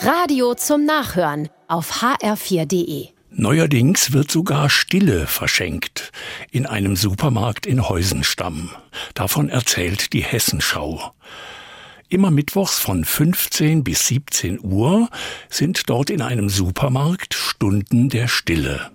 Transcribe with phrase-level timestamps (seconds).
[0.00, 3.08] Radio zum Nachhören auf hr4.de.
[3.32, 6.12] Neuerdings wird sogar Stille verschenkt
[6.52, 8.70] in einem Supermarkt in Heusenstamm.
[9.14, 11.12] Davon erzählt die Hessenschau.
[12.08, 15.08] Immer mittwochs von 15 bis 17 Uhr
[15.50, 18.92] sind dort in einem Supermarkt Stunden der Stille.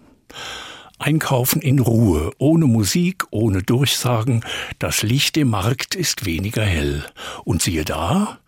[1.00, 4.46] Einkaufen in Ruhe, ohne Musik, ohne Durchsagen,
[4.80, 7.04] das Licht im Markt ist weniger hell.
[7.44, 8.40] Und siehe da,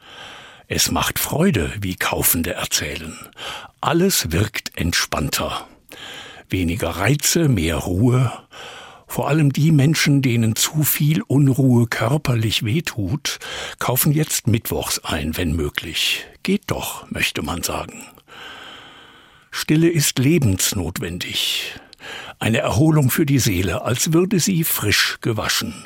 [0.67, 3.15] es macht Freude, wie Kaufende erzählen.
[3.81, 5.67] Alles wirkt entspannter.
[6.49, 8.31] Weniger Reize, mehr Ruhe.
[9.07, 13.39] Vor allem die Menschen, denen zu viel Unruhe körperlich wehtut,
[13.79, 16.25] kaufen jetzt Mittwochs ein, wenn möglich.
[16.43, 18.03] Geht doch, möchte man sagen.
[19.51, 21.79] Stille ist lebensnotwendig.
[22.39, 25.85] Eine Erholung für die Seele, als würde sie frisch gewaschen.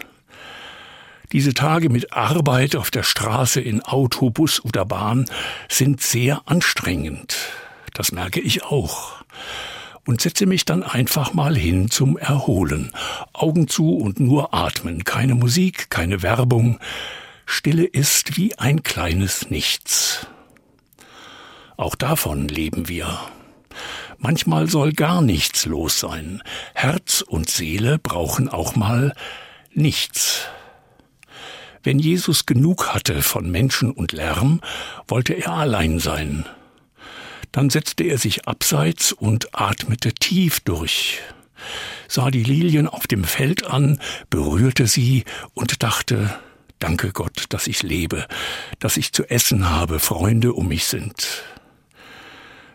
[1.32, 5.26] Diese Tage mit Arbeit auf der Straße, in Auto, Bus oder Bahn
[5.70, 7.38] sind sehr anstrengend.
[7.94, 9.23] Das merke ich auch.
[10.06, 12.94] Und setze mich dann einfach mal hin zum Erholen.
[13.31, 15.03] Augen zu und nur atmen.
[15.03, 16.80] Keine Musik, keine Werbung.
[17.46, 20.25] Stille ist wie ein kleines Nichts.
[21.78, 23.20] Auch davon leben wir.
[24.18, 26.42] Manchmal soll gar nichts los sein.
[26.73, 29.14] Herz und Seele brauchen auch mal
[29.73, 30.48] nichts.
[31.83, 34.61] Wenn Jesus genug hatte von Menschen und Lärm,
[35.08, 36.45] wollte er allein sein.
[37.52, 41.19] Dann setzte er sich abseits und atmete tief durch,
[42.07, 46.39] sah die Lilien auf dem Feld an, berührte sie und dachte,
[46.80, 48.25] Danke Gott, dass ich lebe,
[48.80, 51.44] dass ich zu essen habe, Freunde um mich sind.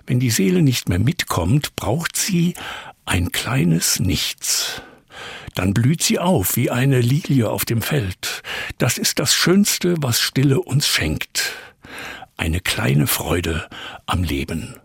[0.06, 2.54] Wenn die Seele nicht mehr mitkommt, braucht sie
[3.06, 4.82] ein kleines Nichts.
[5.54, 8.33] Dann blüht sie auf wie eine Lilie auf dem Feld.
[8.78, 11.52] Das ist das Schönste, was Stille uns schenkt.
[12.36, 13.68] Eine kleine Freude
[14.06, 14.76] am Leben.